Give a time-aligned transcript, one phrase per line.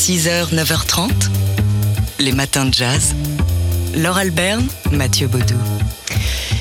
[0.00, 1.10] 6h, 9h30,
[2.20, 3.14] les matins de jazz.
[3.94, 5.58] Laure Alberne, Mathieu Baudou.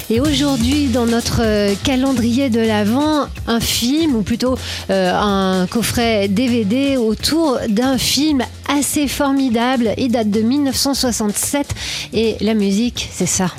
[0.10, 4.58] Et aujourd'hui, dans notre euh, calendrier de l'Avent, un film, ou plutôt
[4.90, 9.94] euh, un coffret DVD autour d'un film assez formidable.
[9.98, 11.74] Il date de 1967
[12.12, 13.52] et la musique, c'est ça.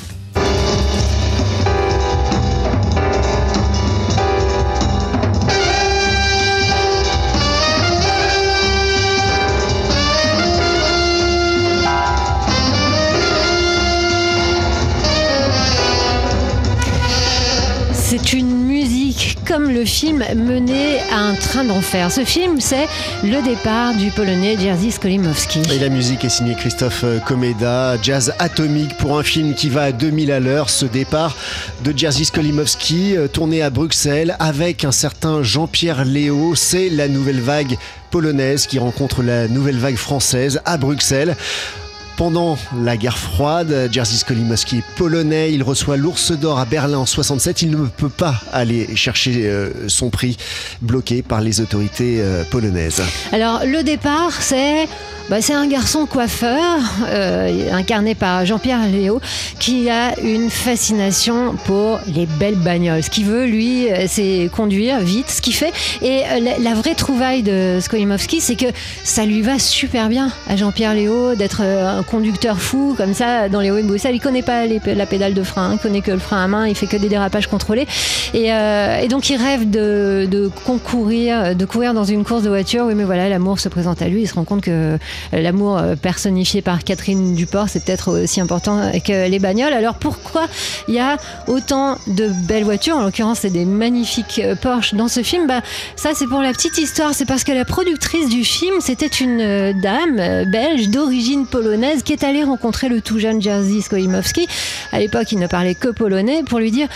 [18.11, 22.11] C'est une musique comme le film mené à un train d'enfer.
[22.11, 22.89] Ce film, c'est
[23.23, 25.61] le départ du Polonais Jerzy Skolimowski.
[25.73, 29.93] Et la musique est signée Christophe Komeda, jazz atomique pour un film qui va à
[29.93, 30.71] 2000 à l'heure.
[30.71, 31.37] Ce départ
[31.85, 37.41] de Jerzy Skolimowski, euh, tourné à Bruxelles avec un certain Jean-Pierre Léo, c'est la nouvelle
[37.41, 37.79] vague
[38.11, 41.37] polonaise qui rencontre la nouvelle vague française à Bruxelles.
[42.21, 47.07] Pendant la guerre froide, Jerzy Skolimowski est polonais, il reçoit l'Ours d'Or à Berlin en
[47.07, 50.37] 67, il ne peut pas aller chercher euh, son prix
[50.83, 53.03] bloqué par les autorités euh, polonaises.
[53.33, 54.87] Alors le départ, c'est
[55.31, 56.61] bah, c'est un garçon coiffeur
[57.07, 59.21] euh, incarné par Jean-Pierre Léo
[59.61, 63.05] qui a une fascination pour les belles bagnoles.
[63.05, 65.73] Ce qu'il veut, lui, euh, c'est conduire vite, ce qu'il fait.
[66.03, 68.67] Et euh, la, vraie trouvaille de Skolimowski, c'est que
[69.05, 73.49] ça lui va super bien à Jean-Pierre Léo d'être euh, un conducteur fou comme ça
[73.49, 73.85] dans les hauts et.
[74.13, 76.75] Il connaît pas la pédale de frein, il connaît que le frein à main, il
[76.75, 77.87] fait que des dérapages contrôlés.
[78.35, 82.49] Et, euh, et donc il rêve de, de concourir, de courir dans une course de
[82.49, 82.87] voiture.
[82.87, 84.23] Oui, mais voilà, l'amour se présente à lui.
[84.23, 84.99] Il se rend compte que
[85.33, 89.73] l'amour euh, personnifié par Catherine Duport, c'est peut-être aussi important que les bagnoles.
[89.73, 90.47] Alors pourquoi
[90.89, 92.97] il y a autant de belles voitures?
[92.97, 95.47] En l'occurrence, c'est des magnifiques euh, Porsche dans ce film.
[95.47, 95.63] Bah,
[95.97, 97.15] ça, c'est pour la petite histoire.
[97.15, 102.03] C'est parce que la productrice du film, c'était une euh, dame euh, belge d'origine polonaise
[102.03, 104.47] qui est allée rencontrer le tout jeune Jerzy Skolimowski.
[104.93, 106.89] À l'époque, il ne parlait que polonais pour lui dire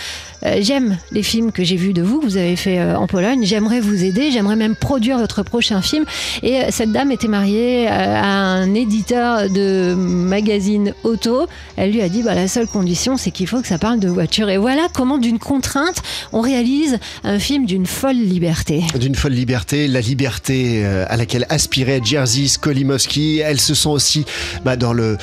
[0.45, 3.07] euh, J'aime les films que j'ai vus de vous, que vous avez fait euh, en
[3.07, 3.43] Pologne.
[3.43, 4.31] J'aimerais vous aider.
[4.31, 6.05] J'aimerais même produire votre prochain film.
[6.43, 11.47] Et euh, cette dame était mariée euh, à un éditeur de magazine auto.
[11.77, 14.07] Elle lui a dit bah, la seule condition, c'est qu'il faut que ça parle de
[14.07, 14.49] voiture.
[14.49, 16.01] Et voilà comment, d'une contrainte,
[16.31, 18.83] on réalise un film d'une folle liberté.
[18.99, 23.39] D'une folle liberté, la liberté euh, à laquelle aspirait Jerzy Skolimowski.
[23.39, 24.25] Elle se sent aussi
[24.63, 25.17] bah, dans, le,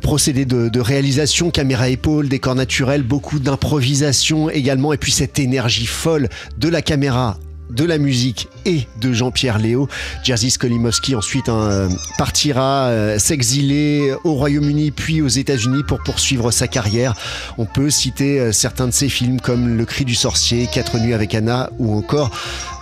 [0.00, 5.86] procédé de, de réalisation, caméra épaule, décor naturel, beaucoup d'improvisation également, et puis cette énergie
[5.86, 7.38] folle de la caméra
[7.70, 9.88] de la musique et de Jean-Pierre Léo.
[10.22, 11.88] Jerzy Skolimowski ensuite hein,
[12.18, 17.14] partira euh, s'exiler au Royaume-Uni puis aux États-Unis pour poursuivre sa carrière.
[17.58, 21.14] On peut citer euh, certains de ses films comme Le cri du sorcier, Quatre nuits
[21.14, 22.30] avec Anna ou encore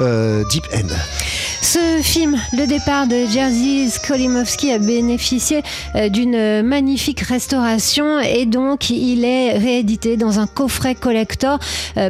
[0.01, 0.89] euh, Deep End.
[1.61, 5.63] Ce film, le départ de Jerzy Skolimowski, a bénéficié
[6.11, 11.59] d'une magnifique restauration et donc il est réédité dans un coffret collector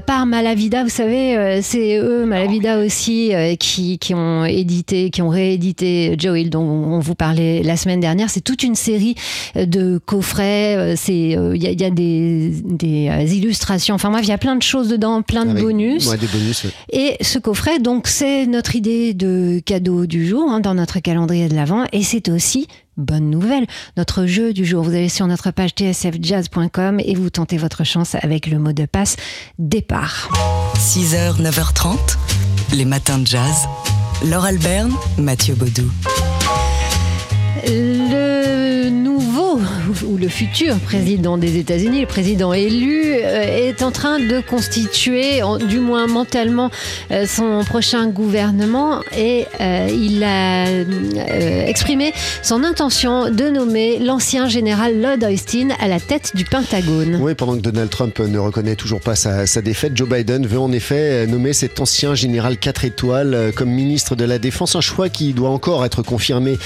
[0.06, 0.84] par Malavida.
[0.84, 6.38] Vous savez, c'est eux, Malavida aussi, euh, qui, qui ont édité, qui ont réédité Joe
[6.38, 8.28] Hill, dont on vous parlait la semaine dernière.
[8.28, 9.14] C'est toute une série
[9.56, 10.76] euh, de coffrets.
[10.76, 13.94] euh, C'est, euh, il y, a- il y a des, des euh, illustrations.
[13.94, 16.06] Enfin bref, il y a plein de choses dedans, plein de Avec- bonus.
[16.10, 16.64] Ouais, des bonus.
[16.64, 16.70] ouais.
[16.92, 21.48] Et ce coffret, donc, c'est notre idée de cadeau du jour hein, dans notre calendrier
[21.48, 21.84] de l'Avent.
[21.92, 24.82] Et c'est aussi, bonne nouvelle, notre jeu du jour.
[24.82, 28.86] Vous allez sur notre page tsfjazz.com et vous tentez votre chance avec le mot de
[28.86, 29.16] passe
[29.58, 30.28] départ.
[30.76, 31.96] 6h, 9h30,
[32.72, 33.68] les matins de jazz.
[34.24, 35.90] Laure Alberne, Mathieu Baudou.
[37.64, 44.18] Le nouveau ou le futur président des États-Unis, le président élu, euh, est en train
[44.18, 46.70] de constituer, du moins mentalement,
[47.10, 50.66] euh, son prochain gouvernement et euh, il a
[51.66, 57.18] exprimé son intention de nommer l'ancien général Lloyd Austin à la tête du Pentagone.
[57.20, 60.72] Oui, pendant que Donald Trump ne reconnaît toujours pas sa, défaite, Joe Biden veut en
[60.72, 65.32] effet nommer cet ancien général 4 étoiles comme ministre de la Défense, un choix qui
[65.32, 66.58] doit encore être confirmé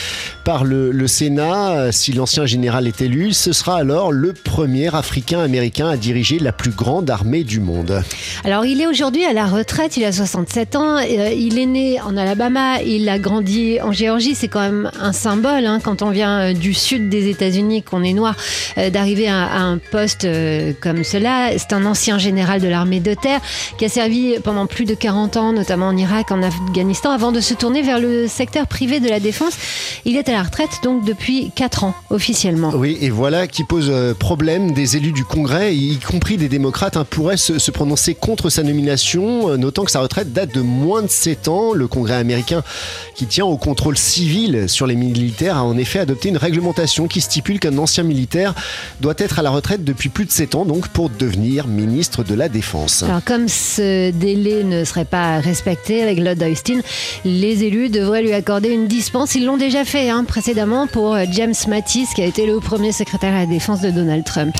[0.45, 1.93] par le, le Sénat.
[1.93, 6.71] Si l'ancien général est élu, ce sera alors le premier Africain-Américain à diriger la plus
[6.71, 8.03] grande armée du monde.
[8.45, 12.01] Alors, il est aujourd'hui à la retraite, il a 67 ans, euh, il est né
[12.01, 16.11] en Alabama, il a grandi en Géorgie, c'est quand même un symbole hein, quand on
[16.11, 18.35] vient euh, du sud des États-Unis, qu'on est noir,
[18.79, 20.27] euh, d'arriver à, un poste
[20.81, 21.51] comme cela.
[21.59, 23.41] C'est un ancien général de l'armée de terre
[23.77, 27.41] qui a servi pendant plus de 40 ans, notamment en Irak, en Afghanistan, avant de
[27.41, 29.53] se tourner vers le secteur privé de la défense.
[30.07, 32.62] Il est à la retraite donc depuis 4 ans officiellement.
[32.75, 34.73] Oui, et voilà qui pose euh, problème.
[34.73, 38.63] Des élus du Congrès, y compris des démocrates, hein, pourraient se, se, prononcer contre sa
[38.63, 41.73] nomination, euh, notant que sa retraite date de moins de 7 ans.
[41.73, 42.63] Le Congrès américain,
[43.15, 47.21] qui tient au contrôle civil sur les militaires, a en effet adopté une réglementation qui
[47.21, 48.55] stipule qu'un ancien militaire
[49.01, 52.35] doit être à la retraite depuis plus de 7 ans, donc pour devenir ministre de
[52.35, 53.03] la Défense.
[53.03, 56.81] Alors, comme ce délai ne serait pas respecté avec Lord Austin,
[57.25, 59.35] les élus devraient lui accorder une dispense.
[59.35, 63.35] Ils l'ont déjà fait hein, précédemment pour James Mattis, qui a été le premier secrétaire
[63.35, 64.55] à la défense de Donald Trump.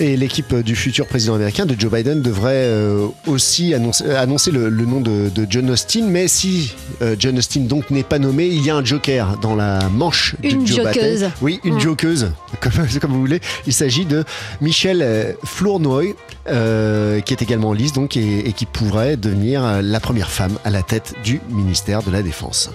[0.00, 4.68] Et l'équipe du futur président américain, de Joe Biden, devrait euh, aussi annoncer, annoncer le,
[4.68, 6.06] le, nom de, de, John Austin.
[6.08, 9.54] Mais si euh, John Austin donc n'est pas nommé, il y a un joker dans
[9.54, 10.94] la manche une de Joe jokeuse.
[10.94, 11.32] Biden.
[11.40, 11.80] Oui, une mmh.
[11.80, 13.40] jokeuse, comme, comme, vous voulez.
[13.66, 14.24] Il s'agit de
[14.60, 16.14] Michel euh, Flournoy,
[16.48, 20.58] euh, qui est également en liste donc, et, et qui pourrait devenir la première femme
[20.64, 22.70] à la tête du ministère de la Défense.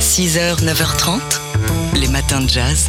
[0.00, 1.20] 6h, 9h30,
[2.00, 2.88] les matins de jazz.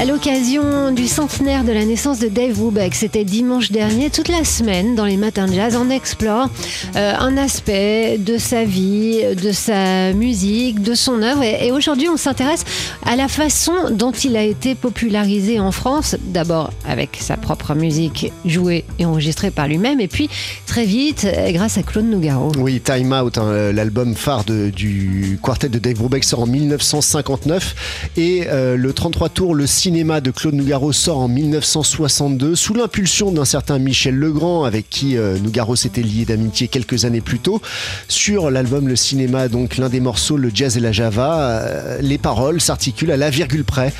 [0.00, 4.44] À l'occasion du centenaire de la naissance de Dave Brubeck, c'était dimanche dernier, toute la
[4.44, 6.50] semaine dans les matins de jazz, on explore
[6.96, 11.44] euh, un aspect de sa vie, de sa musique, de son œuvre.
[11.44, 12.64] Et, aujourd'hui, on s'intéresse
[13.06, 16.16] à la façon dont il a été popularisé en France.
[16.20, 20.28] D'abord avec sa propre musique jouée et enregistrée par lui-même, et puis
[20.66, 22.50] très vite grâce à Claude Nougaro.
[22.58, 28.46] Oui, Time Out, hein, l'album phare du quartet de Dave Brubeck sort en 1959 et
[28.48, 33.44] euh, le 33 tours, le cinéma de Claude Nougaro sort en 1962 sous l'impulsion d'un
[33.44, 37.60] certain Michel Legrand avec qui euh, Nougaro s'était lié d'amitié quelques années plus tôt.
[38.08, 42.16] Sur l'album Le Cinéma, donc l'un des morceaux, le jazz et la java, euh, les
[42.16, 43.92] paroles s'articulent à la virgule près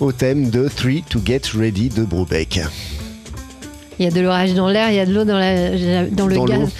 [0.00, 2.62] au thème de Three to Get Ready de Brubeck.
[4.00, 6.26] Il y a de l'orage dans l'air, il y a de l'eau dans, la, dans
[6.26, 6.70] le Dans gaz.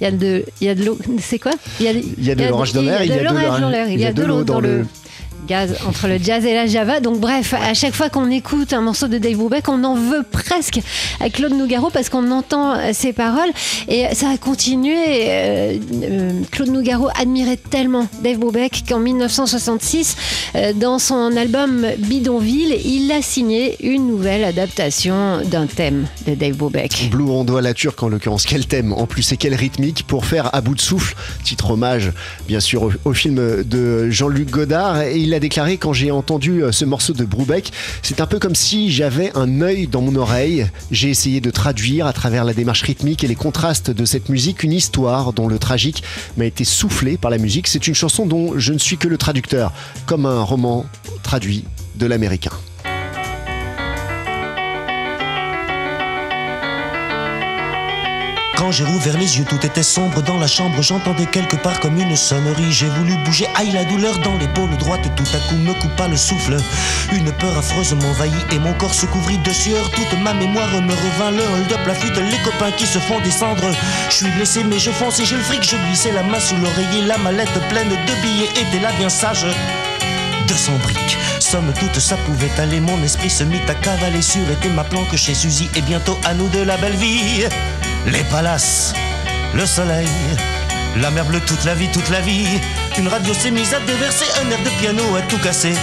[0.00, 0.98] Il y a de, il y a de l'eau.
[1.20, 3.18] C'est quoi il y a, Il y a de l'orage dans l'air, il y a
[3.18, 4.84] de l'orage dans l'air, il y a de l'eau dans le
[5.46, 7.00] gaz entre le jazz et la java.
[7.00, 10.24] Donc bref, à chaque fois qu'on écoute un morceau de Dave Brubeck, on en veut
[10.30, 10.80] presque
[11.20, 13.50] à Claude Nougaro parce qu'on entend ses paroles
[13.88, 14.94] et ça a continué.
[14.96, 20.16] Euh, euh, Claude Nougaro admirait tellement Dave Brubeck qu'en 1966,
[20.54, 26.56] euh, dans son album Bidonville, il a signé une nouvelle adaptation d'un thème de Dave
[26.56, 27.08] Brubeck.
[27.10, 28.92] Blue Rondo à la turque en l'occurrence, quel thème?
[28.92, 31.14] En plus et quelle rythmique pour faire à bout de souffle,
[31.44, 32.12] titre hommage
[32.48, 36.62] bien sûr au, au film de Jean-Luc Godard et il a déclaré quand j'ai entendu
[36.70, 37.72] ce morceau de Brubeck,
[38.02, 42.06] c'est un peu comme si j'avais un œil dans mon oreille, j'ai essayé de traduire
[42.06, 45.58] à travers la démarche rythmique et les contrastes de cette musique une histoire dont le
[45.58, 46.02] tragique
[46.36, 49.18] m'a été soufflé par la musique, c'est une chanson dont je ne suis que le
[49.18, 49.72] traducteur,
[50.06, 50.86] comme un roman
[51.22, 51.64] traduit
[51.96, 52.52] de l'américain.
[58.60, 60.82] Quand j'ai rouvert les yeux, tout était sombre dans la chambre.
[60.82, 62.70] J'entendais quelque part comme une sonnerie.
[62.70, 65.00] J'ai voulu bouger, aïe la douleur dans l'épaule droite.
[65.16, 66.58] Tout à coup me coupa le souffle.
[67.10, 69.90] Une peur affreuse m'envahit et mon corps se couvrit de sueur.
[69.92, 73.64] Toute ma mémoire me revint le hold-up, la fuite, les copains qui se font descendre.
[74.10, 75.62] Je suis blessé, mais je fonce et j'ai le fric.
[75.62, 79.46] Je glissais la main sous l'oreiller, la mallette pleine de billets était là bien sage.
[80.48, 81.16] 200 briques.
[81.38, 82.80] Somme toute, ça pouvait aller.
[82.80, 85.70] Mon esprit se mit à cavaler sur était ma planque chez Suzy.
[85.76, 87.46] Et bientôt à nous de la belle vie.
[88.10, 88.92] Les palaces,
[89.54, 90.08] le soleil,
[90.96, 92.44] la mer bleue toute la vie, toute la vie.
[92.98, 95.74] Une radio s'est mise à déverser un air de piano à tout casser.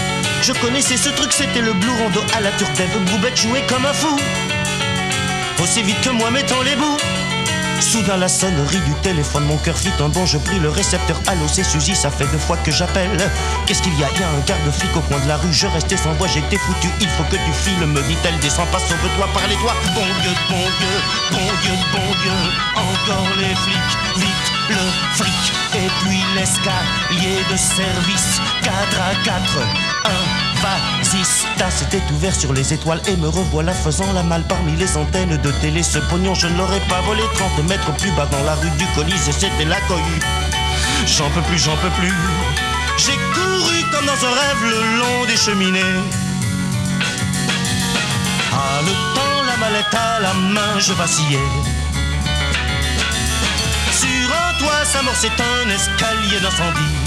[0.42, 2.76] Je connaissais ce truc, c'était le blue rondo à la turque.
[2.76, 4.20] Dave Brubeck jouait comme un fou.
[5.64, 6.98] Aussi vite que moi mettant les bouts.
[7.80, 11.20] Soudain la sonnerie du téléphone, mon cœur fit un bond, je pris le récepteur.
[11.28, 13.18] Allô, c'est Suzy, ça fait deux fois que j'appelle.
[13.66, 14.08] Qu'est-ce qu'il y a?
[14.16, 16.14] Il y a un quart de flic au coin de la rue, je restais sans
[16.14, 16.90] voix, j'étais foutu.
[17.00, 19.76] Il faut que tu files, me dit-elle, descends pas, sauve-toi par les toits.
[19.94, 20.94] Bon Dieu, bon Dieu,
[21.32, 22.32] bon Dieu, bon Dieu,
[22.76, 24.82] encore les flics, vite le
[25.16, 25.54] fric.
[25.76, 29.60] Et puis l'escalier de service, 4 à 4,
[30.06, 30.10] 1
[30.62, 34.98] vas-y, tas était ouvert sur les étoiles et me revoilà faisant la malle parmi les
[34.98, 35.84] antennes de télé.
[35.84, 38.86] Ce pognon, je ne l'aurais pas volé 30 mètres plus bas dans la rue du
[38.96, 40.20] Colisée, c'était la cohue.
[41.06, 42.14] J'en peux plus, j'en peux plus.
[42.98, 45.96] J'ai couru comme dans un rêve le long des cheminées.
[48.54, 51.48] Ah, le temps, la mallette à la main, je vacillais.
[53.92, 57.07] Sur un toit s'amorçait un escalier d'incendie.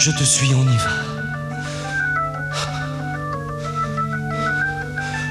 [0.00, 0.90] je te suis, on y va.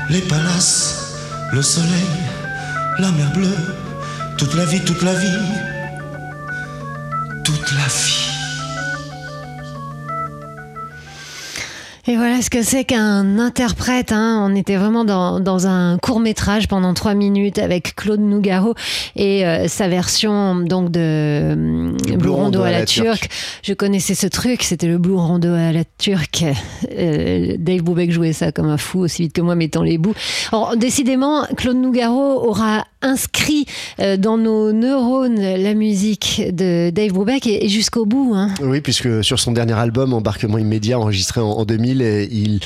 [0.10, 1.16] Les palaces,
[1.52, 2.08] le soleil,
[3.00, 3.58] la mer bleue,
[4.38, 5.40] toute la vie, toute la vie,
[7.44, 8.19] toute la vie.
[12.10, 14.12] Et voilà ce que c'est qu'un interprète.
[14.12, 14.44] Hein.
[14.44, 18.74] On était vraiment dans, dans un court métrage pendant trois minutes avec Claude Nougaro
[19.16, 23.30] et euh, sa version donc de euh, Blue Rondo à la, turque.
[23.62, 26.46] Je connaissais ce truc, c'était le Blue Rondo à la turque.
[26.98, 30.16] Euh, Dave Brubeck jouait ça comme un fou, aussi vite que moi, mettant les bouts.
[30.52, 33.66] Alors, décidément, Claude Nougaro aura inscrit
[34.00, 38.34] euh, dans nos neurones la musique de Dave Brubeck et, jusqu'au bout.
[38.36, 38.54] Hein.
[38.62, 42.60] Oui, puisque sur son dernier album, Embarquement immédiat, enregistré en, en 2000, il,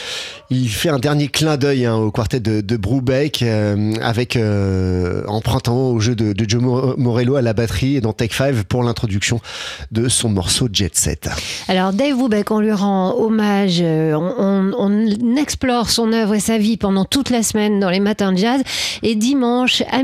[0.54, 5.24] il fait un dernier clin d'œil hein, au quartet de, de Brubeck, euh, avec euh,
[5.28, 6.62] empruntant au jeu de, de, Joe
[6.98, 9.40] Morello à la batterie et dans Take 5 pour l'introduction
[9.92, 11.30] de son morceau Jet Set.
[11.68, 16.40] Alors Dave Brubeck, on lui rend hommage, euh, on, on, on explore son œuvre et
[16.40, 18.62] sa vie pendant toute la semaine dans les matins de jazz
[19.02, 20.04] et dimanche à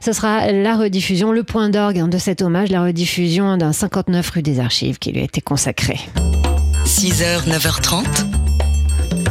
[0.00, 4.30] ce sera la rediffusion, le point d'orgue hein, de cet hommage, la rediffusion d'un 59
[4.30, 5.98] rue des Archives qui lui a été consacré.
[6.84, 8.04] 6h, 9h30,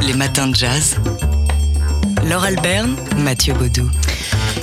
[0.06, 0.96] les matins de jazz.
[2.28, 3.88] Laure Alberne, Mathieu Baudou.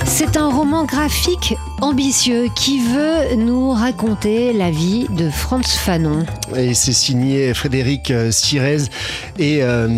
[0.06, 6.24] C'est un roman graphique ambitieux qui veut nous raconter la vie de Franz Fanon.
[6.56, 8.84] Et c'est signé Frédéric Sirez
[9.38, 9.88] et euh,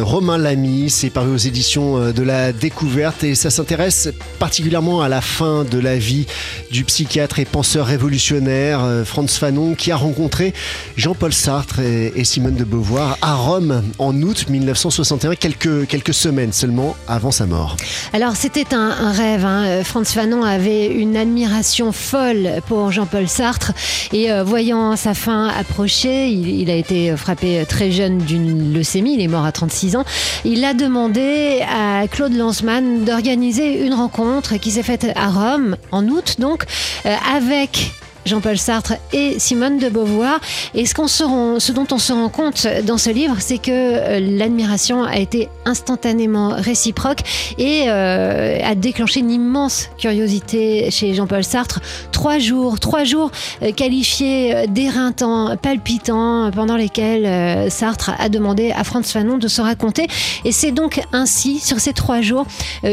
[0.00, 0.88] Romain Lamy.
[0.88, 4.08] C'est paru aux éditions euh, de la Découverte et ça s'intéresse
[4.38, 6.26] particulièrement à la fin de la vie
[6.70, 10.54] du psychiatre et penseur révolutionnaire euh, Franz Fanon qui a rencontré
[10.96, 16.52] Jean-Paul Sartre et, et, Simone de Beauvoir à Rome en août 1961, quelques, quelques semaines
[16.52, 17.76] seulement avant sa mort.
[18.12, 19.44] Alors c'était un, un rêve.
[19.44, 19.55] Hein.
[19.84, 23.72] Franz Fanon avait une admiration folle pour Jean-Paul Sartre.
[24.12, 29.14] Et euh, voyant sa fin approcher, il, il, a été frappé très jeune d'une leucémie,
[29.14, 30.04] il est mort à 36 ans,
[30.44, 36.06] il a demandé à Claude Lanzmann d'organiser une rencontre qui s'est faite à Rome en
[36.08, 36.64] août donc
[37.06, 37.92] euh, avec
[38.26, 40.40] Jean-Paul Sartre et Simone de Beauvoir.
[40.74, 43.58] Et ce, qu'on se rend, ce dont on se rend compte dans ce livre, c'est
[43.58, 47.20] que euh, l'admiration a été instantanément réciproque
[47.56, 51.80] et euh, a déclenché une immense curiosité chez Jean-Paul Sartre.
[52.10, 53.30] Trois jours, trois jours
[53.62, 60.08] euh, qualifiés d'éreintants, palpitants, pendant lesquels Sartre a demandé à Franz Fanon de se raconter.
[60.44, 62.46] Et c'est donc ainsi, sur ces trois jours,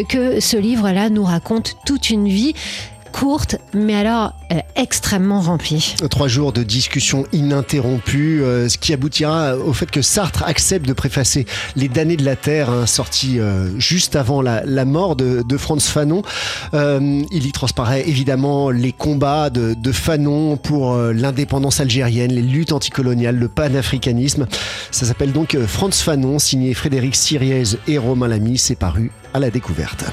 [0.10, 2.54] que ce livre-là nous raconte toute une vie
[3.14, 5.96] courte, mais alors euh, extrêmement remplie.
[6.10, 10.94] Trois jours de discussion ininterrompue, euh, ce qui aboutira au fait que Sartre accepte de
[10.94, 15.88] préfacer Les damnés de la Terre, hein, sorti euh, juste avant la, mort de, Franz
[15.90, 16.24] Fanon.
[16.74, 23.38] Il y transparaît évidemment les combats de, de Fanon pour l'indépendance algérienne, les luttes anticoloniales,
[23.38, 24.48] le panafricanisme.
[24.92, 28.58] Ça s'appelle donc Franz Fanon, signé Frédéric Siriez et Romain Lamy.
[28.58, 30.04] C'est paru à la découverte.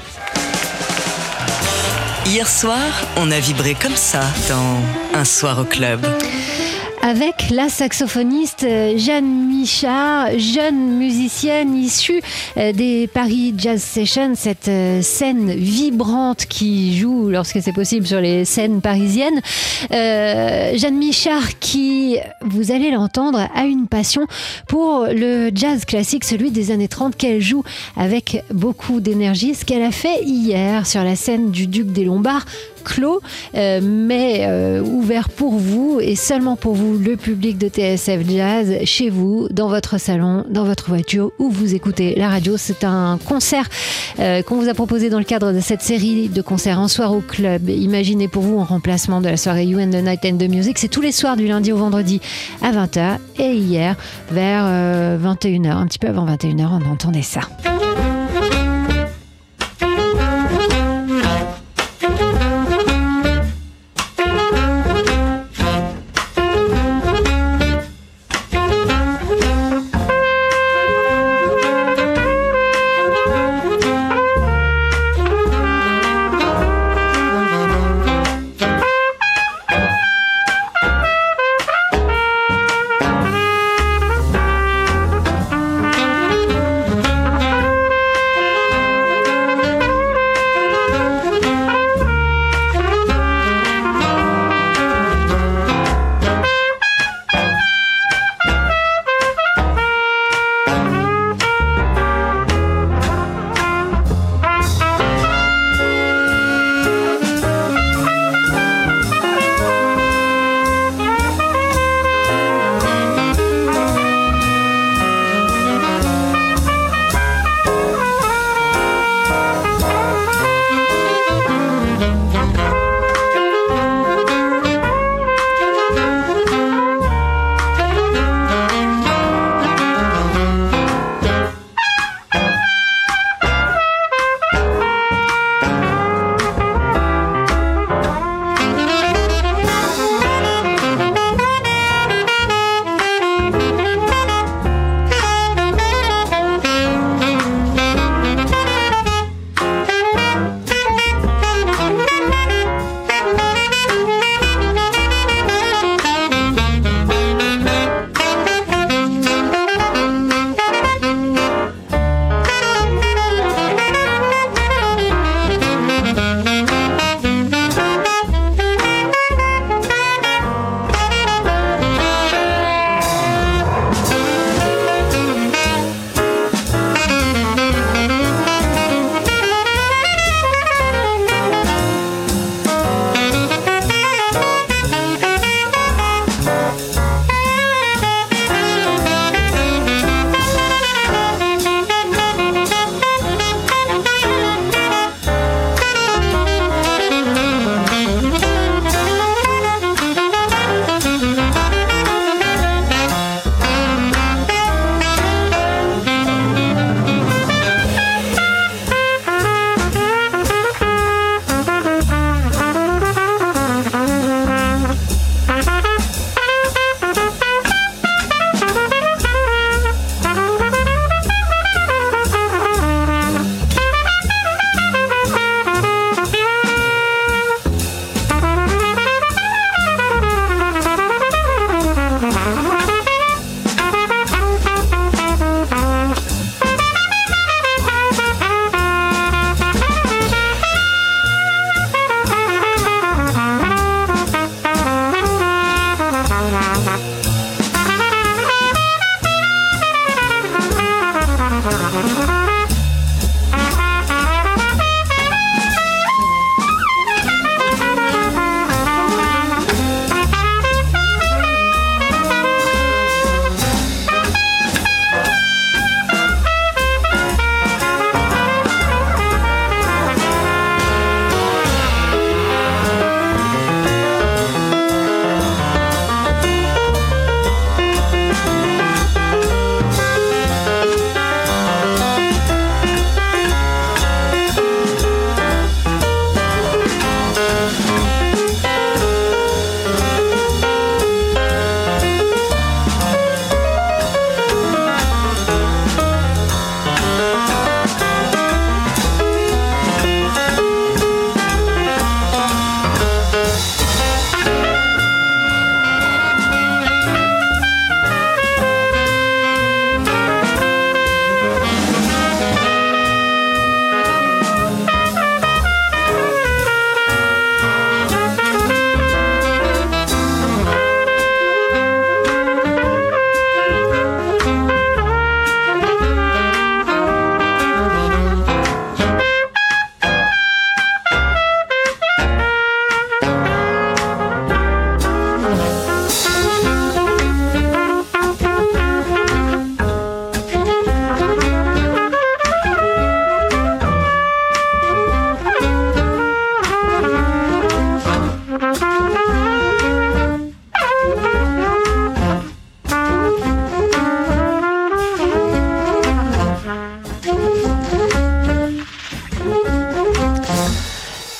[2.25, 2.79] Hier soir,
[3.17, 4.81] on a vibré comme ça dans
[5.13, 6.05] Un soir au club.
[7.03, 8.65] Avec la saxophoniste
[8.95, 12.21] Jeanne Michard, jeune musicienne issue
[12.55, 14.69] des Paris Jazz Sessions, cette
[15.01, 19.41] scène vibrante qui joue, lorsque c'est possible, sur les scènes parisiennes.
[19.91, 24.27] Euh, Jeanne Michard, qui, vous allez l'entendre, a une passion
[24.67, 27.63] pour le jazz classique, celui des années 30, qu'elle joue
[27.97, 29.55] avec beaucoup d'énergie.
[29.55, 32.45] Ce qu'elle a fait hier sur la scène du Duc des Lombards,
[32.81, 33.21] clos,
[33.55, 38.77] euh, mais euh, ouvert pour vous et seulement pour vous, le public de TSF Jazz,
[38.85, 42.55] chez vous, dans votre salon, dans votre voiture, où vous écoutez la radio.
[42.57, 43.67] C'est un concert
[44.19, 47.13] euh, qu'on vous a proposé dans le cadre de cette série de concerts en soir
[47.13, 47.69] au club.
[47.69, 50.77] Imaginez pour vous en remplacement de la soirée You and the Night and the Music.
[50.77, 52.21] C'est tous les soirs du lundi au vendredi
[52.61, 53.95] à 20h et hier
[54.31, 57.41] vers 21h, un petit peu avant 21h, on entendait ça.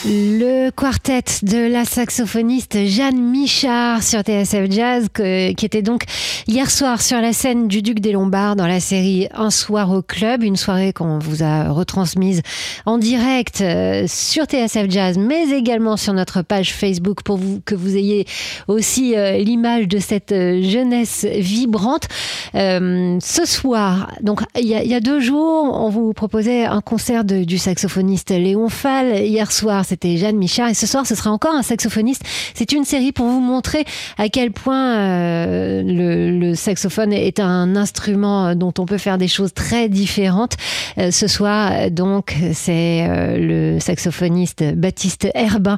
[0.04, 6.06] De la saxophoniste Jeanne Michard sur TSF Jazz, qui était donc
[6.48, 10.02] hier soir sur la scène du Duc des Lombards dans la série Un soir au
[10.02, 12.42] club, une soirée qu'on vous a retransmise
[12.88, 17.96] en direct euh, sur TSF Jazz, mais également sur notre page Facebook pour que vous
[17.96, 18.26] ayez
[18.68, 22.08] aussi euh, l'image de cette euh, jeunesse vibrante.
[22.54, 28.32] ce soir, donc il y, a deux jours, on vous proposait un concert du saxophoniste
[28.32, 29.26] Léon Fall.
[29.26, 32.24] Hier soir, c'était Jeanne Michard et ce soir, ce sera encore un saxophoniste.
[32.54, 33.84] C'est une série pour vous montrer
[34.18, 39.54] à quel point euh, le, saxophone est un instrument dont on peut faire des choses
[39.54, 40.56] très différentes.
[40.98, 45.76] Euh, ce soir, donc, c'est euh, le saxophoniste Baptiste Herbin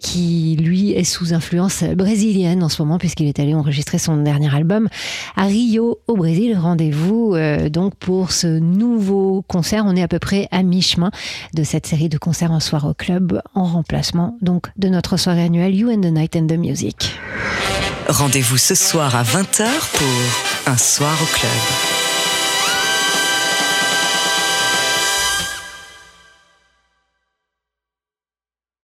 [0.00, 4.54] qui, lui, est sous influence brésilienne en ce moment puisqu'il est allé enregistrer son dernier
[4.54, 4.88] album
[5.36, 6.56] à Rio, au Brésil.
[6.58, 7.36] Rendez-vous
[7.68, 9.84] donc pour ce nouveau concert.
[9.86, 11.10] On est à peu près à mi-chemin
[11.52, 15.44] de cette série de concerts en soir au club en remplacement donc de notre soirée
[15.44, 17.18] annuelle You and the Night and the Music.
[18.08, 21.89] Rendez-vous ce soir à 20h pour Un soir au club.